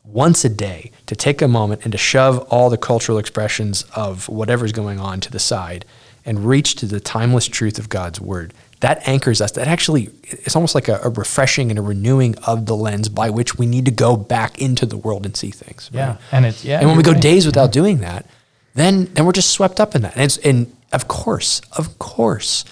[0.05, 4.29] once a day to take a moment and to shove all the cultural expressions of
[4.29, 5.85] whatever's going on to the side
[6.27, 8.53] and reach to the timeless truth of God's word.
[8.81, 9.53] That anchors us.
[9.53, 13.31] That actually, it's almost like a, a refreshing and a renewing of the lens by
[13.31, 15.91] which we need to go back into the world and see things.
[15.93, 16.17] Yeah.
[16.33, 16.79] And it's yeah.
[16.81, 17.23] and when we go right.
[17.23, 18.27] days without doing that,
[18.75, 20.15] then then we're just swept up in that.
[20.15, 22.65] And, it's, and of course, of course,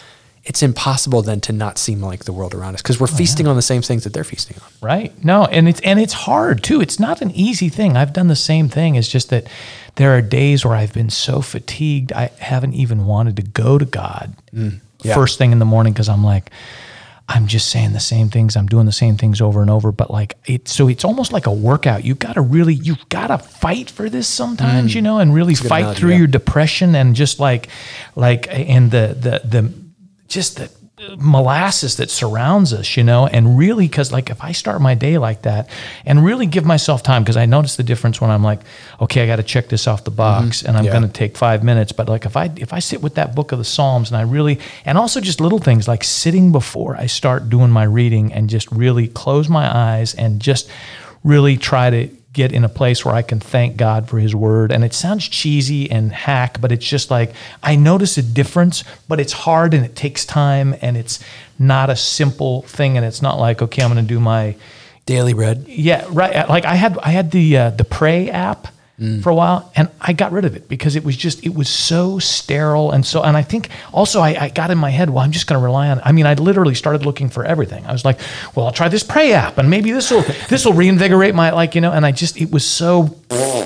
[0.45, 3.47] it's impossible then to not seem like the world around us because we're oh, feasting
[3.47, 4.69] on the same things that they're feasting on.
[4.81, 5.25] Right.
[5.25, 6.81] No, and it's and it's hard too.
[6.81, 7.97] It's not an easy thing.
[7.97, 8.95] I've done the same thing.
[8.95, 9.47] It's just that
[9.97, 13.85] there are days where I've been so fatigued I haven't even wanted to go to
[13.85, 15.15] God mm, yeah.
[15.15, 16.51] first thing in the morning because I'm like
[17.31, 18.57] I'm just saying the same things.
[18.57, 19.93] I'm doing the same things over and over.
[19.93, 22.05] But like it, so it's almost like a workout.
[22.05, 25.55] You've got to really, you've got to fight for this sometimes, you know, and really
[25.55, 26.19] fight analogy, through yeah.
[26.19, 27.69] your depression and just like,
[28.17, 29.73] like, and the the the
[30.27, 30.71] just the
[31.19, 35.19] molasses that surrounds us, you know, and really because like if I start my day
[35.19, 35.69] like that
[36.05, 38.61] and really give myself time because I notice the difference when I'm like,
[39.01, 40.69] okay, I got to check this off the box mm-hmm.
[40.69, 40.93] and I'm Yeah.
[40.93, 41.93] going to take five minutes.
[41.93, 44.23] But like if I if I sit with that book of the Psalms and I
[44.23, 48.51] really and also just little things like sitting before I start doing my reading and
[48.51, 50.71] just really close my eyes and just
[51.25, 54.71] really try to get in a place where I can thank God for his word.
[54.71, 59.19] And it sounds cheesy and hack, but it's just like I notice a difference, but
[59.19, 61.19] it's hard and it takes time and it's
[61.59, 64.55] not a simple thing and it's not like okay, I'm going to do my
[65.05, 65.65] Daily bread.
[65.67, 66.49] yeah, right.
[66.49, 68.69] Like I had I had the uh, the Pray app
[69.01, 69.23] Mm.
[69.23, 71.69] for a while, and I got rid of it because it was just it was
[71.69, 73.23] so sterile and so.
[73.23, 75.65] And I think also I, I got in my head, well, I'm just going to
[75.65, 76.01] rely on.
[76.05, 77.87] I mean, I literally started looking for everything.
[77.87, 78.19] I was like,
[78.57, 81.77] well, I'll try this Pray app, and maybe this will this will reinvigorate my like
[81.77, 81.93] you know.
[81.93, 83.17] And I just it was so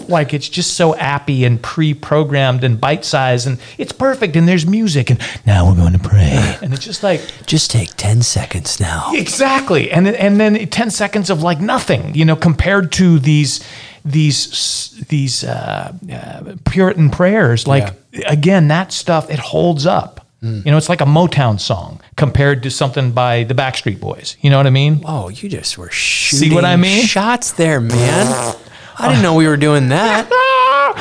[0.07, 4.37] like it's just so appy and pre-programmed and bite-sized, and it's perfect.
[4.37, 7.97] And there's music, and now we're going to pray, and it's just like Just take
[7.97, 9.13] 10 seconds now.
[9.15, 13.65] Exactly, and and then ten seconds of like nothing, you know, compared to these
[14.05, 17.67] these these uh, uh, Puritan prayers.
[17.67, 17.95] Like
[18.27, 20.19] again, that stuff it holds up.
[20.45, 24.37] You know, it's like a Motown song compared to something by the Backstreet Boys.
[24.41, 25.01] You know what I mean?
[25.05, 27.05] Oh, you just were shooting See what I mean?
[27.07, 28.57] shots there, man.
[28.99, 30.29] I didn't know we were doing that.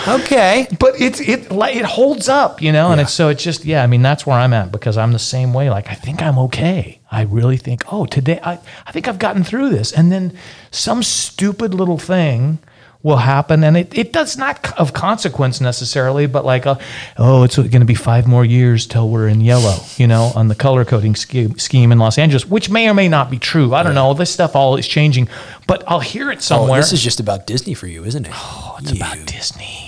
[0.07, 0.67] Okay.
[0.79, 3.83] but it's it like it holds up, you know, and it's so it's just yeah.
[3.83, 5.69] I mean, that's where I'm at because I'm the same way.
[5.69, 6.99] Like I think I'm okay.
[7.11, 10.37] I really think oh today I I think I've gotten through this, and then
[10.71, 12.59] some stupid little thing
[13.03, 16.75] will happen, and it it does not of consequence necessarily, but like uh,
[17.17, 20.47] oh it's going to be five more years till we're in yellow, you know, on
[20.47, 23.73] the color coding scheme, scheme in Los Angeles, which may or may not be true.
[23.73, 24.13] I don't know.
[24.13, 25.27] This stuff all is changing,
[25.67, 26.79] but I'll hear it Oh, somewhere.
[26.79, 28.33] this is just about Disney for you, isn't it?
[28.35, 29.87] Oh, it's about Disney.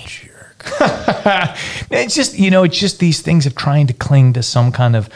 [1.90, 4.96] it's just you know, it's just these things of trying to cling to some kind
[4.96, 5.08] of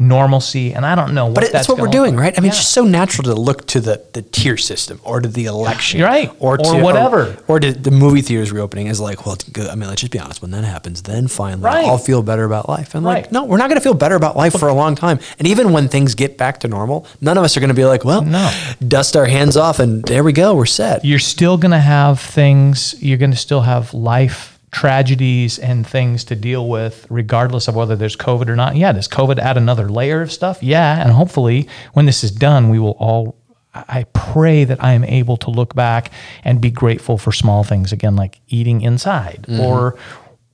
[0.00, 1.26] normalcy, and I don't know.
[1.26, 2.22] What But that's what we're doing, like.
[2.22, 2.38] right?
[2.38, 5.28] I mean, it's just so natural to look to the, the tier system or to
[5.28, 6.30] the election, right.
[6.40, 7.36] Or, Or to, whatever.
[7.46, 9.36] or, or to the movie theaters reopening is like, well.
[9.70, 10.40] I mean, let's just be honest.
[10.42, 11.84] When that happens, then finally Right.
[11.86, 12.94] I'll feel better about life.
[12.94, 15.20] And like, no, we're not going to feel better about life for a long time.
[15.38, 17.84] And even when things get back to normal, none of us are going to be
[17.84, 18.50] like, well, No.
[18.86, 21.04] dust our hands off and there we go, we're set.
[21.04, 26.24] you're still going to have things you're going to still have life tragedies and things
[26.24, 28.76] to deal with regardless of whether there's covid or not.
[28.76, 30.62] Yeah does covid add another layer of stuff?
[30.62, 33.36] Yeah and hopefully when this is done we will all
[33.72, 36.10] i pray that i am able to look back
[36.42, 37.92] and be grateful for small things.
[37.92, 39.60] Again like eating inside mm-hmm.
[39.60, 39.98] or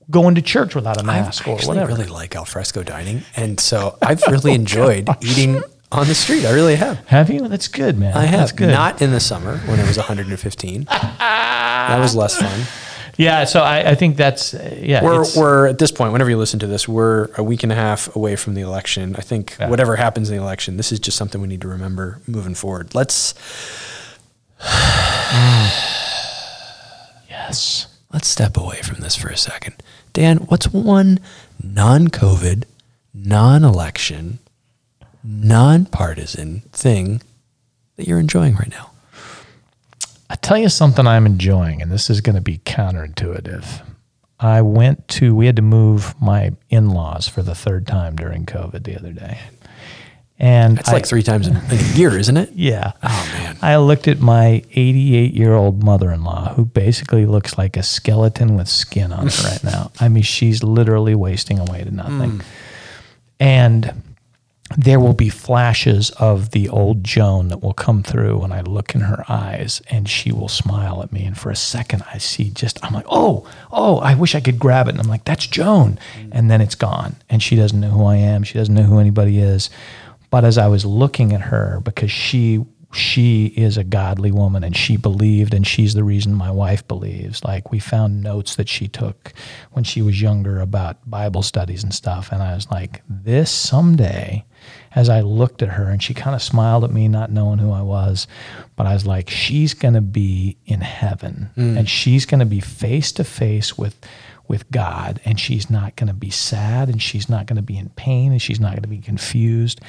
[0.09, 1.87] going to church without a mask I or whatever.
[1.87, 6.45] really like alfresco dining, and so I've really oh, enjoyed eating on the street.
[6.45, 6.99] I really have.
[7.07, 7.47] have you?
[7.47, 8.15] That's good man.
[8.15, 8.39] I have.
[8.39, 8.69] that's good.
[8.69, 10.83] Not in the summer when it was 115.
[10.89, 12.61] that was less fun.
[13.17, 16.11] Yeah so i, I think that's uh, yeah We're, we're at this point.
[16.13, 19.15] Whenever you listen to this, we're a week and a half away from the election.
[19.17, 22.21] I think whatever happens in the election, this is just something we need to remember
[22.27, 22.95] moving forward.
[22.95, 23.33] Let's
[27.29, 29.75] yes let's step away from this for a second.
[30.13, 31.19] Dan, what's one
[31.61, 32.63] non-COVID,
[33.13, 34.39] non-election,
[35.23, 37.21] non-partisan thing
[37.97, 38.91] that you're enjoying right now?
[40.29, 43.81] I tell you something I'm enjoying, and this is going to be counterintuitive.
[44.39, 48.45] I went to, we had to move my in laws for the third time during
[48.45, 49.39] COVID the other day.
[50.39, 52.51] And It's like three times in in a year, isn't it?
[52.53, 52.91] yeah.
[53.01, 53.57] Oh man.
[53.63, 57.81] I looked at my 88 year old mother in law, who basically looks like a
[57.81, 59.91] skeleton with skin on her right now.
[59.99, 62.31] I mean, she's literally wasting away to nothing.
[62.39, 62.45] Mm.
[63.39, 64.03] And
[64.75, 68.95] there will be flashes of the old Joan that will come through when I look
[68.95, 71.23] in her eyes and she will smile at me.
[71.25, 74.59] And for a second, I see just, I'm like, oh, oh, I wish I could
[74.59, 74.91] grab it.
[74.91, 75.99] And I'm like, that's Joan.
[76.17, 76.29] Mm-hmm.
[76.33, 77.15] And then it's gone.
[77.29, 78.43] And she doesn't know who I am.
[78.43, 79.69] She doesn't know who anybody is.
[80.29, 84.75] But as I was looking at her, because she, she is a godly woman and
[84.75, 87.43] she believed and she's the reason my wife believes.
[87.43, 89.33] Like we found notes that she took
[89.71, 92.31] when she was younger about bible studies and stuff.
[92.31, 94.45] And i was like this someday
[94.95, 97.71] as i looked at her and she kind of smiled at me not knowing who
[97.71, 98.25] i was
[98.75, 101.49] but i was like she's going to be in heaven.
[101.55, 101.77] Hmm.
[101.77, 103.95] And she's going to be face to face with
[104.47, 107.77] with God and she's not going to be sad and she's not going to be
[107.77, 109.81] in pain and she's not going to be confused.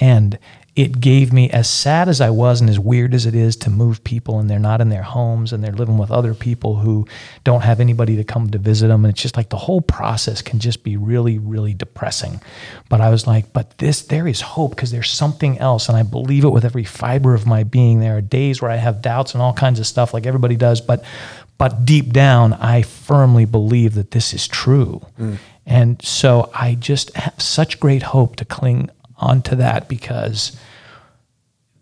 [0.00, 0.38] And
[0.78, 3.68] it gave me, as sad as I was and as weird as it is to
[3.68, 7.04] move people and they're not in their homes and they're living with other people who
[7.42, 9.04] don't have anybody to come to visit them.
[9.04, 12.40] And it's just like the whole process can just be really, really depressing.
[12.88, 15.88] But I was like, but this, there is hope because there's something else.
[15.88, 17.98] And I believe it with every fiber of my being.
[17.98, 20.80] There are days where I have doubts and all kinds of stuff like everybody does.
[20.80, 21.04] But
[21.58, 25.04] but deep down, I firmly believe that this is true.
[25.16, 25.34] Hmm.
[25.66, 30.56] And so I just have such great hope to cling onto that because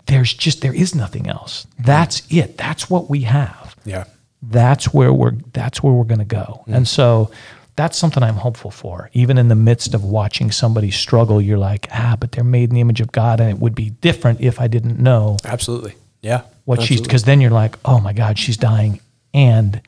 [0.07, 1.67] there's just, there is nothing else.
[1.77, 1.83] Hmm.
[1.85, 2.57] That's it.
[2.57, 3.77] That's what we have.
[3.85, 4.05] Yeah.
[4.43, 6.63] That's where we're, that's where we're going to go.
[6.67, 6.75] Hmm.
[6.75, 7.31] And so
[7.77, 9.11] that's something I'm hopeful for.
[9.13, 12.75] Even in the midst of watching somebody struggle, you're like, ah, but they're made in
[12.75, 13.41] the image of God.
[13.41, 15.95] And it would be different if I didn't know Absolutely.
[16.23, 16.43] Yeah.
[16.65, 19.01] what she's because then you're like, oh my God, she's dying,
[19.37, 19.81] and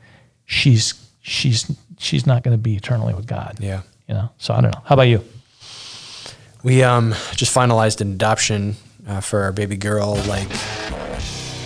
[0.45, 3.57] she's she's she's not going to be eternally with God.
[3.59, 3.81] Yeah.
[4.07, 4.31] you know.
[4.39, 4.83] So I don't know.
[4.85, 5.25] How about you?
[6.63, 8.77] We um just finalized an adoption
[9.09, 10.15] uh, for our baby girl.
[10.29, 10.49] Like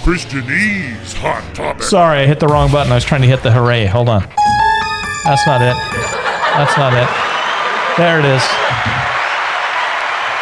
[0.03, 1.83] Christianese hot topic.
[1.83, 2.93] Sorry, I hit the wrong button.
[2.93, 3.87] I was trying to hit the hooray.
[3.87, 4.23] Hold on.
[5.25, 5.77] That's not it.
[6.55, 7.09] That's not it.
[7.99, 8.43] There it is.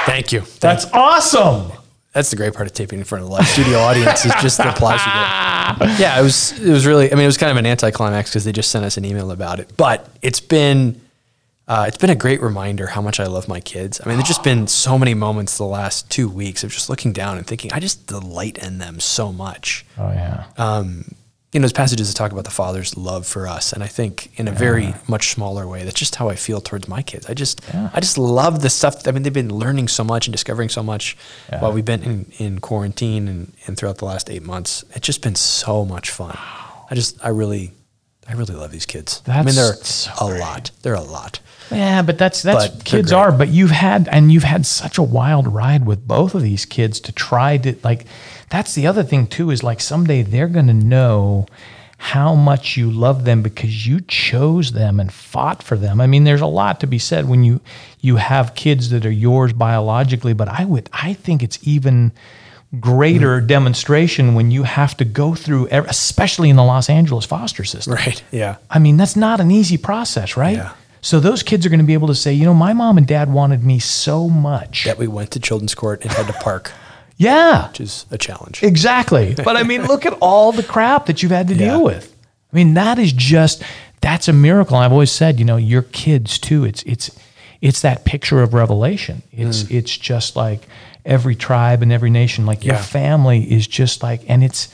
[0.06, 0.42] Thank you.
[0.60, 1.72] That's awesome.
[2.12, 4.56] That's the great part of taping in front of a live studio audience is just
[4.56, 5.50] the applause you get.
[6.00, 8.44] Yeah, it was it was really I mean it was kind of an anticlimax because
[8.44, 9.70] they just sent us an email about it.
[9.76, 11.00] But it's been
[11.68, 14.00] uh, it's been a great reminder how much I love my kids.
[14.04, 17.12] I mean, there's just been so many moments the last two weeks of just looking
[17.12, 19.86] down and thinking I just delight in them so much.
[19.96, 20.46] Oh yeah.
[20.58, 21.14] Um,
[21.52, 24.30] you know, there's passages that talk about the father's love for us, and I think
[24.38, 27.26] in a very much smaller way, that's just how I feel towards my kids.
[27.26, 29.06] I just, I just love the stuff.
[29.08, 31.16] I mean, they've been learning so much and discovering so much
[31.58, 34.84] while we've been in, in quarantine and, and throughout the last eight months.
[34.94, 36.36] It's just been so much fun.
[36.90, 37.72] I just, I really,
[38.30, 39.22] I really love these kids.
[39.26, 40.40] I mean, they're so a great.
[40.40, 40.70] lot.
[40.82, 41.40] They're a lot.
[41.72, 43.32] Yeah, but that's that's But kids are.
[43.32, 47.00] But you've had and you've had such a wild ride with both of these kids
[47.00, 48.06] to try to like.
[48.48, 51.46] That's the other thing too is like someday they're going to know
[51.98, 56.00] how much you love them because you chose them and fought for them.
[56.00, 57.60] I mean, there's a lot to be said when you
[58.00, 62.12] you have kids that are yours biologically, but I would I think it's even
[62.78, 67.94] greater demonstration when you have to go through, especially in the Los Angeles foster system.
[67.94, 68.22] Right.
[68.30, 68.56] Yeah.
[68.70, 70.56] I mean, that's not an easy process, right?
[70.56, 70.72] Yeah.
[71.00, 73.06] So those kids are going to be able to say, you know, my mom and
[73.06, 74.84] dad wanted me so much.
[74.84, 76.72] That we went to children's court and had to park,
[77.16, 78.62] Yeah, which is a challenge.
[78.62, 79.34] exactly.
[79.34, 81.70] But I mean, look at all the crap that you've had to Yeah.
[81.70, 82.14] deal with.
[82.52, 83.62] I mean, that is just
[84.00, 84.76] that's a miracle.
[84.76, 86.64] And I've always said, you know, your kids too.
[86.64, 87.10] It's it's
[87.60, 89.22] it's that picture of revelation.
[89.32, 89.70] It's Mm.
[89.78, 90.66] it's just like
[91.10, 92.46] every tribe and every nation.
[92.46, 94.72] Like your family is just like, and it's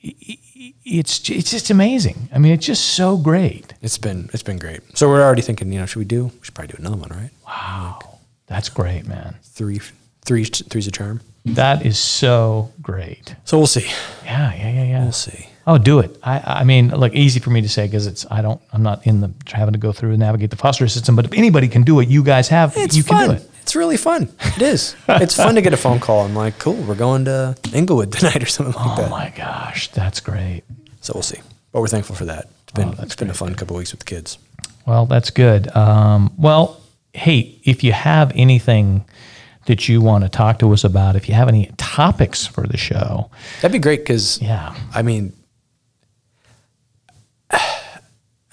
[0.00, 2.28] it's it's just amazing.
[2.34, 3.72] I mean, it's just so great.
[3.80, 4.80] It's been it's been great.
[4.98, 6.26] So we're already thinking, you know, should we do?
[6.26, 7.30] We should probably do another one, right?
[7.46, 9.36] Wow, that's great, man.
[9.42, 9.80] Three,
[10.24, 11.20] three, three's a charm.
[11.44, 13.34] That is so great.
[13.44, 13.88] So we'll see.
[14.24, 15.02] Yeah, yeah, yeah, yeah.
[15.04, 15.48] We'll see.
[15.66, 16.18] Oh, do it.
[16.22, 19.06] I, I mean, like easy for me to say because it's I don't I'm not
[19.06, 21.14] in the having to go through and navigate the foster system.
[21.16, 22.76] But if anybody can do it, you guys have.
[22.76, 23.18] It's you fun.
[23.18, 23.50] can do it.
[23.68, 24.30] It's really fun.
[24.56, 24.96] It is.
[25.08, 26.24] it's fun to get a phone call.
[26.24, 29.08] I'm like, cool, we're going to Inglewood tonight or something like Oh that.
[29.08, 30.62] Oh my gosh, that's great.
[31.02, 31.42] So we'll see.
[31.70, 32.48] But we're thankful for that.
[32.62, 34.38] It's been Oh, it's been a fun couple weeks with the kids.
[34.86, 35.68] Well, that's good.
[35.76, 36.80] Um, well,
[37.12, 39.04] hey, if you have anything
[39.66, 42.78] that you want to talk to us about, if you have any topics for the
[42.78, 45.34] show, That'd be great because yeah, I mean,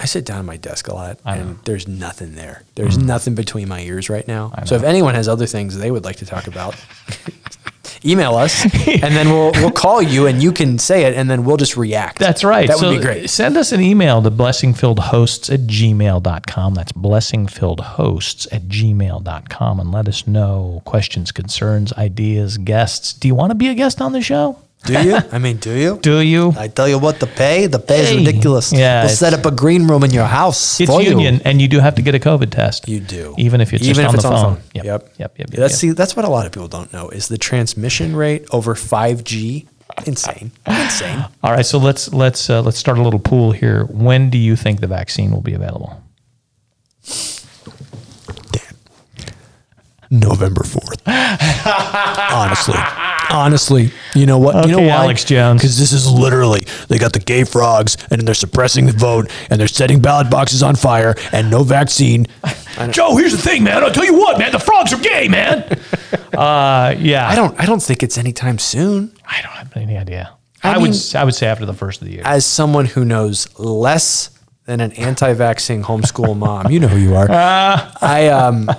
[0.06, 2.62] I sit down at my desk a lot and there's nothing there.
[2.76, 3.06] There's Mm.
[3.06, 4.52] nothing between my ears right now.
[4.66, 6.76] So if anyone has other things they would like to talk about,
[8.06, 11.44] email us and then we'll we'll call you and you can say it and then
[11.44, 12.20] we'll just react.
[12.20, 12.68] That's right.
[12.68, 13.30] That So would be great.
[13.32, 16.74] Send us an email to blessingfilledhosts at gmail.com.
[16.76, 23.12] That's blessingfilledhosts at gmail.com and let us know questions, concerns, ideas, guests.
[23.12, 24.60] Do you want to be a guest on the show?
[24.86, 25.18] Do you?
[25.32, 25.98] I mean, do you?
[26.02, 26.54] Do you?
[26.58, 28.12] I tell you what, the pay, the pay Hey.
[28.20, 28.72] is ridiculous.
[28.72, 30.80] Yeah, we'll it's- set up a green room in your house.
[30.80, 31.10] It's for you.
[31.12, 32.88] union, and you do have to get a COVID test.
[32.88, 34.56] You do, even if it's Even just if on, it's the on phone.
[34.56, 34.64] phone.
[34.76, 34.86] Yep.
[34.86, 35.02] Yep.
[35.02, 35.12] Yep.
[35.18, 35.38] Yep.
[35.40, 35.50] Yep.
[35.60, 35.80] That's yep.
[35.80, 39.68] see, that's what a lot of people don't know is the transmission rate over 5G.
[40.06, 41.26] Insane, insane.
[41.44, 43.86] All right, so let's let's uh, let's start a little pool here.
[43.86, 46.02] When do you think the vaccine will be available?
[50.12, 51.02] November 4th.
[52.32, 52.76] honestly.
[53.30, 53.92] Honestly.
[54.14, 54.66] You know what?
[54.66, 54.94] you know Okay, why?
[55.04, 55.62] Alex Jones.
[55.62, 59.60] Because this is literally, they got the gay frogs and they're suppressing the vote and
[59.60, 62.28] they're setting ballot boxes on fire and no vaccine.
[62.92, 63.84] Joe, here's the thing, man.
[63.84, 64.52] I'll tell you what, man.
[64.52, 65.64] The frogs are gay, man.
[66.34, 67.28] uh, yeah.
[67.28, 69.14] I don't I don't think it's anytime soon.
[69.26, 70.32] I don't have any idea.
[70.64, 72.24] I I, would mean- s- I would say after the first of the year.
[72.26, 74.30] As someone who knows less
[74.66, 77.28] than an anti-vaccine homeschool mom, you know who you are.
[77.30, 78.70] I um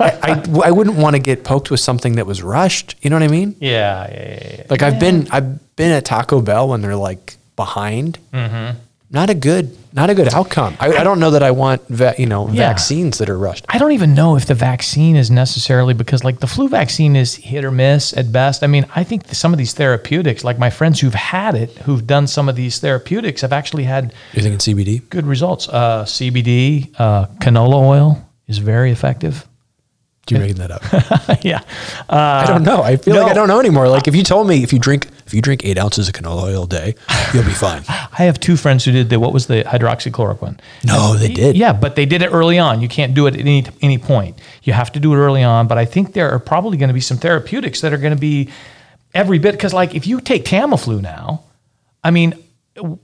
[0.00, 2.94] I, I, I wouldn't want to get poked with something that was rushed.
[3.02, 3.56] You know what I mean?
[3.60, 4.64] yeah, yeah, yeah, yeah.
[4.70, 8.18] Like I've been I've been at Taco Bell when they're like behind.
[8.32, 8.78] Mm-hmm.
[9.10, 10.76] Not a good not a good outcome.
[10.78, 12.68] I, I don't know that I want va- you know Yeah.
[12.68, 13.64] vaccines that are rushed.
[13.66, 17.34] I don't even know if the vaccine is necessarily because like the flu vaccine is
[17.34, 18.62] hit or miss at best.
[18.62, 22.06] I mean, I think some of these therapeutics, like my friends who've had it, who've
[22.06, 25.08] done some of these therapeutics, have actually had You're thinking CBD?
[25.08, 25.70] good results.
[25.70, 29.47] Uh, CBD, uh, canola oil is very effective.
[30.30, 30.82] You're making that up.
[31.44, 31.62] yeah.
[32.08, 32.82] I don't know.
[32.82, 33.30] I feel like.
[33.30, 33.88] I don't know anymore.
[33.88, 36.44] Like if you told me if you drink if you drink eight ounces of canola
[36.44, 36.94] oil a day,
[37.34, 37.82] you'll be fine.
[37.88, 40.58] I have two friends who did the what was the hydroxychloroquine.
[40.84, 41.56] No, they did.
[41.56, 42.80] Yeah, but they did it early on.
[42.80, 44.38] You can't do it at any any point.
[44.62, 45.68] You have to do it early on.
[45.68, 48.20] But I think there are probably going to be some therapeutics that are going to
[48.20, 48.48] be
[49.14, 51.44] every bit because, like, if you take Tamiflu now,
[52.02, 52.34] I mean,
[52.76, 52.96] I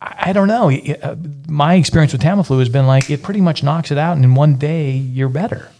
[0.00, 0.70] I don't know.
[0.70, 1.14] Uh,
[1.48, 4.34] My experience with Tamiflu has been like it pretty much knocks it out, and in
[4.34, 5.70] one day you're better.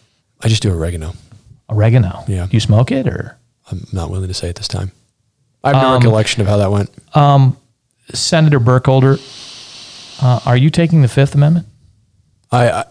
[0.43, 1.15] I just do oregano.
[1.71, 2.25] Oregano.
[2.29, 2.47] Yeah.
[2.47, 3.37] Do you smoke it or
[3.71, 4.93] I'm not willing to say at this time.
[5.65, 6.91] I have no recollection of how that went.
[7.15, 7.57] Um,
[8.13, 9.17] Senator Burkholder?
[10.21, 11.67] Uh, are you taking the Fifth Amendment?
[12.51, 12.85] I, I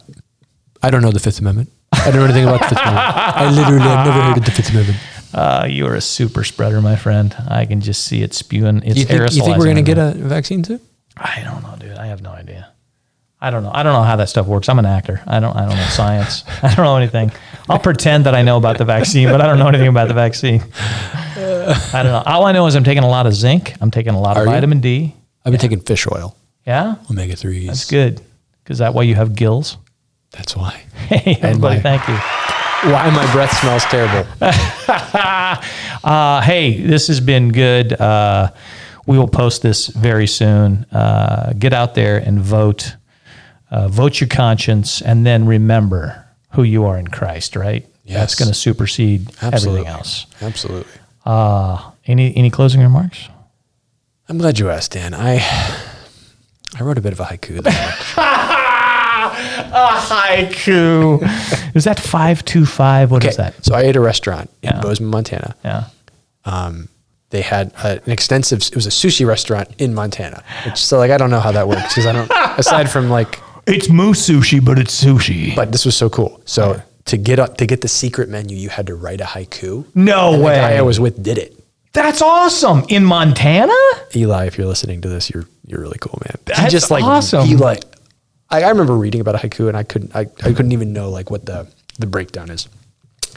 [0.84, 1.70] I don't know the Fifth Amendment.
[1.92, 3.06] I don't know anything about the Fifth Amendment.
[3.16, 4.98] I literally have never heard of the Fifth Amendment.
[5.34, 7.36] Uh, you are a super spreader, my friend.
[7.48, 8.82] I can just see it spewing.
[8.84, 10.80] It's You think, you think we're going to get a vaccine too?
[11.16, 11.98] I don't know, dude.
[11.98, 12.70] I have no idea.
[13.44, 13.72] I don't know.
[13.74, 14.70] I don't know how that stuff works.
[14.70, 15.22] I'm an actor.
[15.26, 15.56] I don't.
[15.56, 16.44] I don't know science.
[16.64, 17.32] I don't know anything.
[17.68, 20.14] I'll pretend that I know about the vaccine, but I don't know anything about the
[20.14, 20.62] vaccine.
[20.76, 22.24] I don't know.
[22.26, 23.74] All I know is I'm taking a lot of zinc.
[23.82, 24.54] I'm taking a lot Are of you?
[24.54, 25.16] vitamin D.
[25.44, 26.36] I've been taking fish oil,
[26.68, 27.66] Yeah, omega threes.
[27.68, 28.22] that's good.
[28.64, 29.78] Because that way you have gills.
[30.32, 30.84] That's why.
[31.12, 32.14] Hey, everybody, my- thank you.
[32.92, 34.28] Why my breath smells terrible.
[36.04, 37.94] Uh, hey, this has been good.
[37.94, 38.52] Uh,
[39.06, 40.86] we will post this very soon.
[40.92, 42.96] Uh, get out there and vote.
[43.72, 47.56] Uh, vote your conscience, and then remember who you are in Christ.
[47.56, 47.88] Right?
[48.04, 48.18] Yes.
[48.20, 49.82] That's going to supersede Absolutely.
[49.82, 50.26] everything else.
[50.42, 50.92] Absolutely.
[51.26, 53.30] Uh, any any closing remarks?
[54.28, 55.14] I'm glad you asked, Dan.
[55.14, 55.40] I
[56.80, 57.62] I wrote a bit of a haiku.
[57.64, 57.96] There.
[59.74, 61.22] A haiku.
[61.76, 63.12] is that five two five?
[63.12, 63.64] What is Okay, that?
[63.66, 64.76] so I ate a restaurant Yeah.
[64.76, 65.56] in Bozeman, Montana.
[65.64, 65.86] Yeah.
[66.46, 66.90] um,
[67.30, 68.60] they had a, an extensive.
[68.62, 70.44] It was a sushi restaurant in Montana.
[70.66, 72.30] Which, so like I don't know how that works because I don't.
[72.60, 75.56] aside from like, It's moose sushi, but it's sushi.
[75.56, 76.42] but this was so cool.
[76.46, 79.86] So to get up to get the secret menu, you had to write a haiku.
[79.96, 80.78] No And The guy way.
[80.78, 81.58] I was with did it.
[81.94, 82.86] That's awesome.
[82.88, 83.74] In Montana?
[84.16, 86.38] Eli, if you're listening to this, you're you're really cool, man.
[86.48, 87.46] he That's just like awesome.
[87.46, 87.84] he like
[88.50, 91.10] I, I remember reading about a haiku and I couldn't I, I couldn't even know
[91.10, 91.68] like what the
[92.00, 92.68] the breakdown is.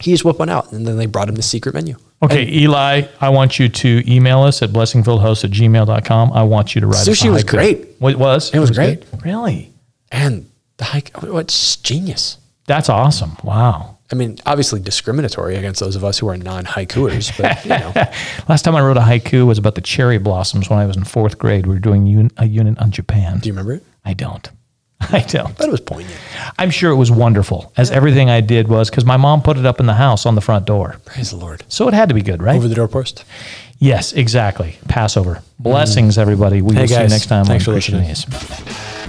[0.01, 1.97] He just whipped one out and then they brought him the secret menu.
[2.22, 6.33] Okay, Eli, I want you to email us at blessingfilledhost at gmail.com.
[6.33, 7.87] I want you to write Sushi was great.
[7.99, 8.53] What it was?
[8.55, 9.09] It was great.
[9.11, 9.25] good?
[9.25, 9.70] Really?
[10.15, 12.39] And the haiku what's oh, genius.
[12.67, 13.37] That's awesome.
[13.43, 13.99] Wow.
[14.12, 17.93] I mean, obviously discriminatory against those of us who are non haikuers, but you know,
[18.49, 21.05] Last time I wrote a haiku was about the cherry blossoms when I was in
[21.05, 21.67] fourth grade.
[21.67, 23.41] We were doing un- a unit on Japan.
[23.41, 23.83] do you remember it?
[24.05, 24.49] I don't.
[25.01, 25.57] I don't.
[25.59, 26.19] But it was poignant.
[26.59, 29.67] I'm sure it was wonderful, as everything I did was because my mom put it
[29.67, 30.97] up in the house on the front door.
[31.07, 31.65] Praise the Lord.
[31.69, 32.57] So it had to be good, right?
[32.57, 33.25] Over the doorpost.
[33.79, 34.77] yes, exactly.
[34.87, 35.43] Passover.
[35.59, 36.21] Blessings, mm.
[36.21, 36.62] everybody.
[36.62, 39.04] We Hey, will see you next time Thanks on for listening.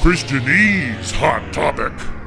[0.00, 1.12] Christianese.
[1.16, 2.19] Hot Topic.